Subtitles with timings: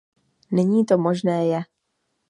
[0.51, 1.61] Nyní to možné je.